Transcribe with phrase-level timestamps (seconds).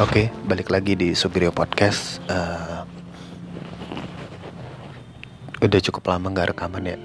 [0.00, 2.24] Oke, balik lagi di Sugrio Podcast.
[2.24, 2.88] Uh,
[5.60, 6.96] udah cukup lama nggak rekaman ya.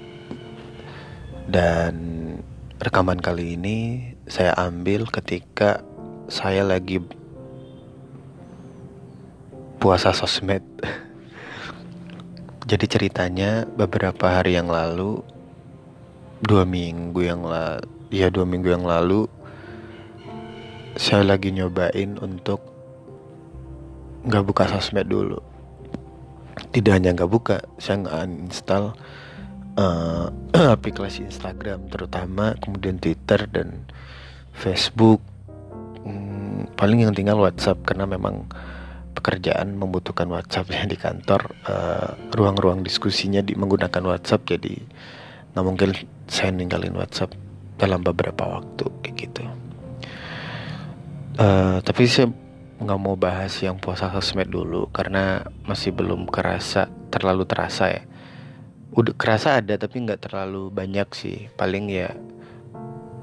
[1.44, 1.94] Dan
[2.80, 3.76] rekaman kali ini
[4.24, 5.84] saya ambil ketika
[6.32, 7.04] saya lagi
[9.76, 10.64] puasa sosmed.
[12.72, 15.20] Jadi ceritanya beberapa hari yang lalu,
[16.40, 19.28] dua minggu yang lalu, ya dua minggu yang lalu,
[20.96, 22.75] saya lagi nyobain untuk
[24.26, 25.38] nggak buka sosmed dulu.
[26.74, 28.84] Tidak hanya nggak buka saya nggak uninstall
[29.78, 30.26] uh,
[30.76, 33.86] aplikasi Instagram terutama kemudian Twitter dan
[34.50, 35.22] Facebook.
[36.02, 38.50] Hmm, paling yang tinggal WhatsApp karena memang
[39.16, 44.76] pekerjaan membutuhkan WhatsApp ya di kantor uh, ruang-ruang diskusinya di menggunakan WhatsApp jadi
[45.56, 45.96] nggak mungkin
[46.28, 47.32] saya ninggalin WhatsApp
[47.80, 49.42] dalam beberapa waktu kayak gitu.
[51.36, 52.32] Uh, tapi saya
[52.76, 58.02] nggak mau bahas yang puasa sosmed dulu karena masih belum kerasa terlalu terasa ya.
[58.92, 61.48] Udah kerasa ada tapi nggak terlalu banyak sih.
[61.56, 62.12] Paling ya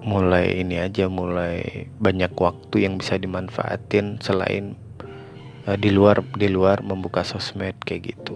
[0.03, 4.75] mulai ini aja mulai banyak waktu yang bisa dimanfaatin selain
[5.69, 8.35] uh, di luar di luar membuka sosmed kayak gitu.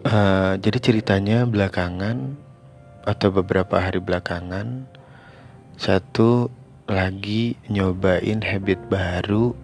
[0.00, 2.38] Uh, jadi ceritanya belakangan
[3.04, 4.88] atau beberapa hari belakangan
[5.76, 6.48] satu
[6.90, 9.54] lagi nyobain habit baru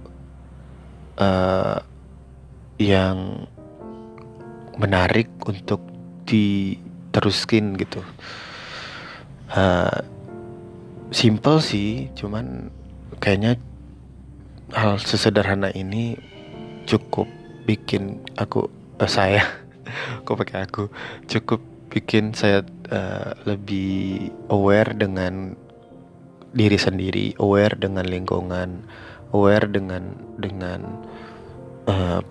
[1.18, 1.82] uh,
[2.78, 3.50] yang
[4.78, 5.82] menarik untuk
[6.22, 7.98] diteruskin gitu.
[9.50, 10.06] Uh,
[11.10, 12.70] simple sih, cuman
[13.18, 13.58] kayaknya
[14.70, 16.14] hal sesederhana ini
[16.86, 17.26] cukup
[17.66, 18.70] bikin aku
[19.02, 19.42] uh, saya
[20.26, 20.86] kok pakai aku
[21.26, 21.58] cukup
[21.90, 25.54] bikin saya uh, lebih aware dengan
[26.56, 28.88] diri sendiri, aware dengan lingkungan,
[29.36, 30.80] aware dengan dengan
[31.84, 32.24] uh,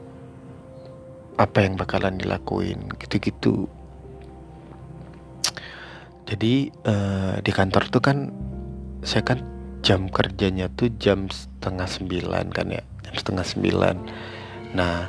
[1.37, 3.69] apa yang bakalan dilakuin, gitu-gitu.
[6.25, 8.17] Jadi uh, di kantor tuh kan
[9.05, 9.45] saya kan
[9.85, 13.95] jam kerjanya tuh jam setengah sembilan kan ya, jam setengah sembilan.
[14.73, 15.05] Nah,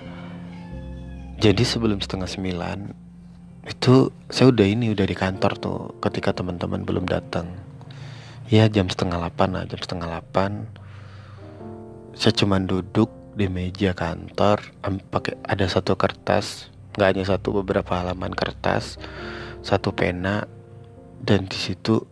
[1.41, 2.79] jadi sebelum setengah sembilan
[3.67, 7.49] itu saya udah ini udah di kantor tuh ketika teman-teman belum datang
[8.51, 10.67] ya jam setengah delapan lah jam setengah delapan
[12.17, 14.63] saya cuma duduk di meja kantor
[15.13, 18.97] pakai ada satu kertas nggak hanya satu beberapa halaman kertas
[19.67, 20.47] satu pena
[21.19, 22.07] dan di situ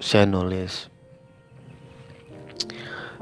[0.00, 0.88] saya nulis.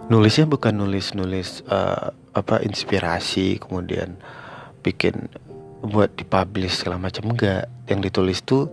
[0.07, 4.21] Nulisnya bukan nulis nulis uh, apa inspirasi kemudian
[4.85, 5.33] bikin
[5.81, 8.69] buat dipublish segala macam enggak yang ditulis tuh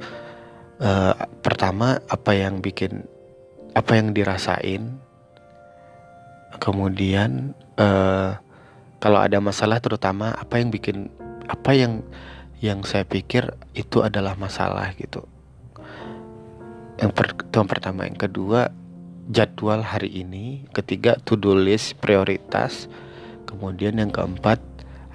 [0.83, 3.07] uh, pertama apa yang bikin
[3.71, 4.99] apa yang dirasain.
[6.59, 8.37] Kemudian uh,
[9.01, 11.09] kalau ada masalah terutama apa yang bikin
[11.47, 12.05] apa yang
[12.61, 15.25] yang saya pikir itu adalah masalah gitu.
[17.01, 18.05] Yang, per, yang pertama.
[18.05, 18.69] Yang kedua
[19.25, 20.69] jadwal hari ini.
[20.69, 22.85] Ketiga to do list prioritas.
[23.49, 24.61] Kemudian yang keempat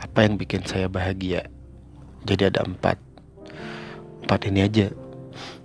[0.03, 1.47] apa yang bikin saya bahagia.
[2.27, 2.99] Jadi ada empat.
[4.27, 4.91] Empat ini aja.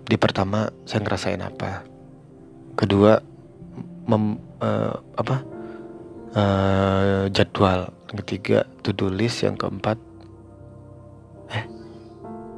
[0.05, 1.90] Di pertama saya ngerasain apa
[2.75, 3.21] kedua
[4.07, 5.37] mem, uh, apa?
[6.31, 7.91] Uh, jadwal.
[8.11, 9.43] Ketiga to do list.
[9.43, 9.97] Yang keempat
[11.51, 11.65] eh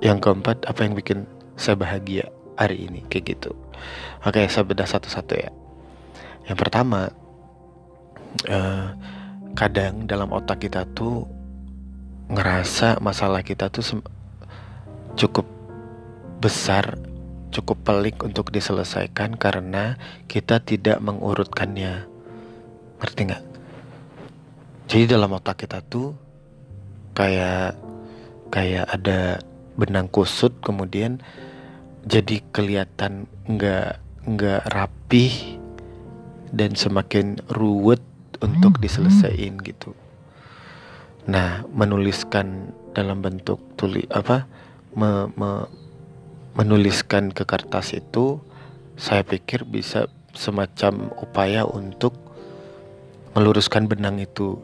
[0.05, 1.25] yang keempat apa yang bikin
[1.57, 3.05] saya bahagia hari ini?
[3.09, 3.51] Kayak gitu.
[4.25, 5.51] Oke saya bedah satu-satu ya.
[6.49, 7.09] Yang pertama
[8.49, 8.87] uh,
[9.53, 11.25] kadang dalam otak kita tuh
[12.33, 14.01] ngerasa masalah kita tuh
[15.13, 15.45] cukup
[16.41, 16.97] besar
[17.53, 22.09] cukup pelik untuk diselesaikan karena kita tidak mengurutkannya.
[22.99, 23.43] Ngerti nggak?
[24.89, 26.17] Jadi dalam otak kita tuh
[27.13, 27.77] kayak
[28.49, 29.41] kayak ada
[29.77, 31.21] benang kusut kemudian
[32.05, 35.57] jadi kelihatan nggak nggak rapih
[36.53, 38.03] dan semakin ruwet
[38.43, 39.95] untuk diselesaikan gitu.
[41.23, 44.45] Nah, menuliskan dalam bentuk tuli apa
[44.93, 45.65] me, me,
[46.53, 48.37] menuliskan ke kertas itu
[48.93, 52.13] saya pikir bisa semacam upaya untuk
[53.33, 54.61] meluruskan benang itu.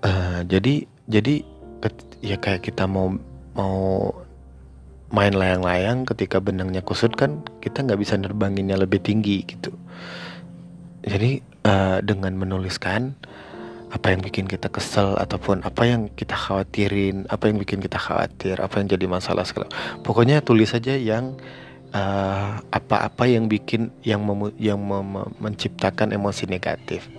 [0.00, 1.44] Uh, jadi jadi
[2.24, 3.12] ya kayak kita mau
[3.52, 4.14] mau
[5.10, 9.74] main layang-layang ketika benangnya kusut kan kita nggak bisa nerbanginnya lebih tinggi gitu.
[11.02, 13.18] Jadi uh, dengan menuliskan
[13.90, 18.62] apa yang bikin kita kesel ataupun apa yang kita khawatirin, apa yang bikin kita khawatir,
[18.62, 19.66] apa yang jadi masalah segala.
[20.06, 21.34] Pokoknya tulis saja yang
[21.90, 27.10] apa apa-apa yang bikin yang mem, yang mem, menciptakan emosi negatif.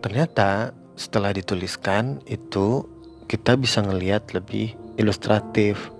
[0.00, 2.88] Ternyata setelah dituliskan itu
[3.28, 5.92] kita bisa ngelihat lebih ilustratif.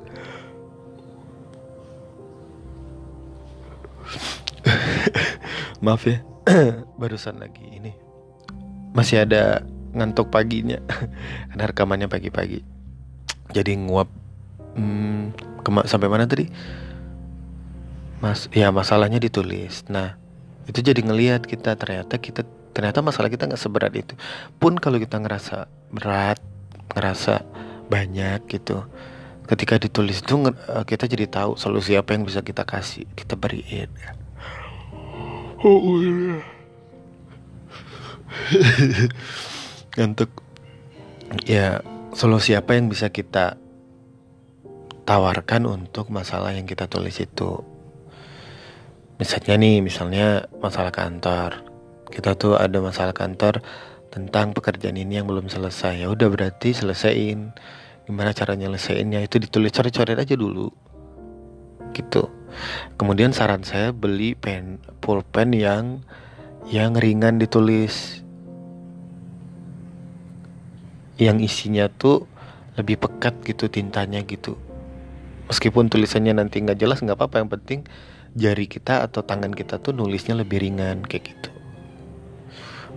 [5.84, 6.24] Maaf ya,
[7.00, 8.09] barusan lagi ini
[9.00, 9.64] masih ada
[9.96, 10.76] ngantuk paginya
[11.48, 12.60] karena rekamannya pagi-pagi.
[13.50, 14.12] Jadi nguap
[14.76, 15.32] hmm,
[15.88, 16.52] sampai mana tadi?
[18.20, 19.88] Mas, ya masalahnya ditulis.
[19.88, 20.20] Nah,
[20.68, 22.44] itu jadi ngelihat kita ternyata kita
[22.76, 24.12] ternyata masalah kita nggak seberat itu.
[24.60, 26.36] Pun kalau kita ngerasa berat,
[26.92, 27.40] ngerasa
[27.88, 28.84] banyak gitu,
[29.48, 33.88] ketika ditulis itu eh, kita jadi tahu solusi apa yang bisa kita kasih, kita beriin.
[35.64, 36.59] Oh, iya.
[40.06, 40.30] Untuk
[41.46, 41.82] ya
[42.14, 43.54] solusi apa yang bisa kita
[45.06, 47.62] tawarkan untuk masalah yang kita tulis itu?
[49.18, 51.66] Misalnya nih misalnya masalah kantor.
[52.10, 53.62] Kita tuh ada masalah kantor
[54.10, 56.02] tentang pekerjaan ini yang belum selesai.
[56.02, 57.54] Ya udah berarti selesaiin
[58.08, 59.22] gimana cara nyelesainnya?
[59.22, 60.72] Itu ditulis coret-coret aja dulu.
[61.94, 62.26] Gitu.
[62.98, 66.02] Kemudian saran saya beli pen pulpen yang
[66.66, 68.22] yang ringan ditulis
[71.20, 72.24] yang isinya tuh
[72.80, 74.56] lebih pekat gitu tintanya gitu.
[75.52, 77.44] Meskipun tulisannya nanti nggak jelas nggak apa-apa.
[77.44, 77.80] Yang penting
[78.32, 81.50] jari kita atau tangan kita tuh nulisnya lebih ringan kayak gitu.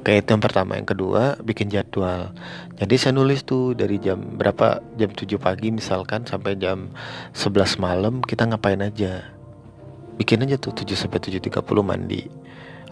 [0.03, 0.79] Kayak itu yang pertama.
[0.79, 2.31] Yang kedua bikin jadwal.
[2.79, 4.79] Jadi saya nulis tuh dari jam berapa?
[4.95, 6.91] Jam 7 pagi misalkan sampai jam
[7.35, 9.27] 11 malam kita ngapain aja?
[10.15, 12.21] Bikin aja tuh 7 sampai 7.30 mandi.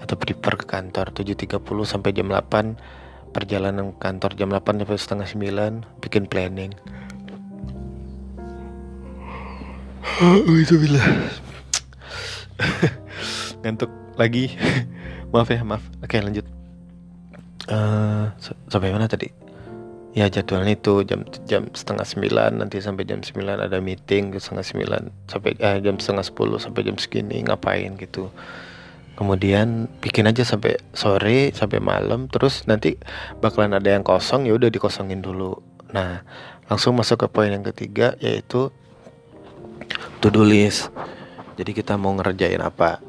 [0.02, 6.04] Atau prepare ke kantor 7.30 sampai jam 8 perjalanan kantor jam 8 sampai setengah 9
[6.04, 6.76] bikin planning.
[10.22, 11.02] Oh, itu bila.
[13.66, 13.90] Ngantuk
[14.20, 14.54] lagi.
[15.34, 15.84] Maaf ya maaf.
[16.04, 16.44] Oke lanjut.
[17.72, 18.28] Uh,
[18.68, 19.32] sampai mana tadi?
[20.12, 25.02] Ya jadwalnya itu jam jam setengah sembilan nanti sampai jam sembilan ada meeting setengah sembilan
[25.32, 28.28] sampai eh, jam setengah sepuluh sampai jam segini ngapain gitu
[29.16, 32.32] kemudian bikin aja sampai sore sampai malam.
[32.32, 32.96] Terus nanti
[33.40, 35.60] bakalan ada yang kosong ya udah dikosongin dulu.
[35.92, 36.24] Nah
[36.72, 38.72] langsung masuk ke poin yang ketiga yaitu
[40.24, 40.94] to do list.
[41.60, 43.04] Jadi kita mau ngerjain apa?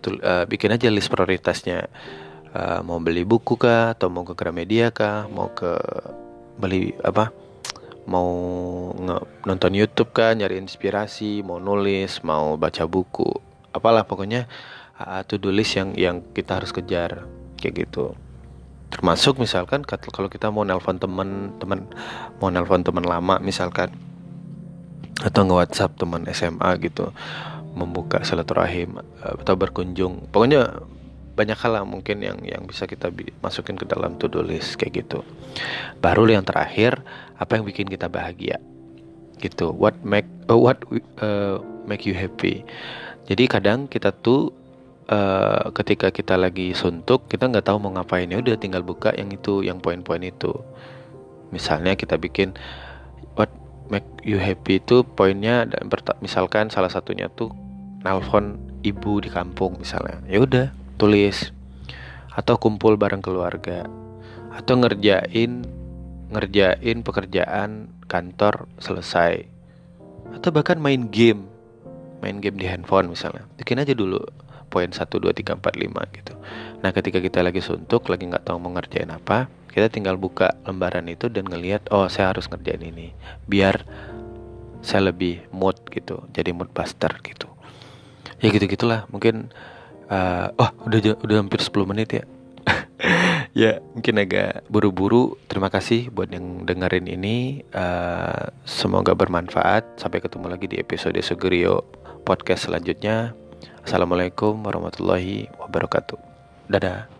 [0.00, 1.86] Tul, uh, bikin aja list prioritasnya.
[2.54, 5.74] Uh, mau beli buku kah atau mau ke Gramedia kah mau ke
[6.58, 7.34] beli apa?
[8.04, 8.30] Mau
[9.48, 13.26] nonton YouTube kah nyari inspirasi mau nulis mau baca buku.
[13.74, 14.46] Apalah pokoknya
[15.00, 17.26] uh, to do list yang yang kita harus kejar
[17.58, 18.14] kayak gitu.
[18.94, 21.90] Termasuk misalkan kalau kita mau nelpon teman teman
[22.38, 23.90] mau nelpon teman lama misalkan
[25.18, 27.10] atau nge WhatsApp teman SMA gitu
[27.74, 30.30] membuka silaturahim eh, atau berkunjung.
[30.30, 30.78] Pokoknya
[31.34, 33.10] banyak hal lah mungkin yang yang bisa kita
[33.42, 35.26] masukin ke dalam to do list kayak gitu.
[35.98, 37.02] Baru yang terakhir
[37.34, 38.62] apa yang bikin kita bahagia?
[39.42, 39.74] Gitu.
[39.74, 40.78] What make uh, what
[41.18, 42.62] uh, make you happy?
[43.26, 44.54] Jadi kadang kita tuh
[45.08, 48.28] uh, ketika kita lagi suntuk kita nggak tahu mau ngapain.
[48.28, 50.52] Ya udah tinggal buka yang itu yang poin-poin itu.
[51.52, 52.56] Misalnya kita bikin
[53.38, 53.50] what
[53.92, 54.80] make you happy?
[54.80, 55.88] Itu poinnya dan
[56.24, 57.52] misalkan salah satunya tuh
[58.04, 60.20] nelfon ibu di kampung misalnya.
[60.28, 61.52] Ya udah tulis.
[62.34, 63.86] Atau kumpul bareng keluarga.
[64.54, 65.66] Atau ngerjain
[66.34, 69.46] ngerjain pekerjaan kantor selesai.
[70.34, 71.46] Atau bahkan main game.
[72.18, 73.46] Main game di handphone misalnya.
[73.60, 74.18] Bikin aja dulu
[74.74, 76.34] poin 1, 2, 3, 4, 5 gitu.
[76.82, 81.06] Nah ketika kita lagi suntuk lagi nggak tahu mau ngerjain apa kita tinggal buka lembaran
[81.06, 83.14] itu dan ngelihat oh saya harus ngerjain ini
[83.46, 83.86] biar
[84.82, 87.46] saya lebih mood gitu jadi mood buster gitu.
[88.42, 89.06] Ya gitu gitulah.
[89.14, 89.54] Mungkin
[90.10, 92.24] uh, oh udah udah hampir 10 menit ya.
[93.54, 95.38] Ya mungkin agak buru-buru.
[95.46, 97.62] Terima kasih buat yang dengerin ini.
[97.70, 99.94] Uh, semoga bermanfaat.
[99.94, 101.86] Sampai ketemu lagi di episode Sugerio
[102.26, 103.38] podcast selanjutnya
[103.84, 106.18] assalamualaikum warahmatullahi wabarakatuh.
[106.68, 107.13] Dadah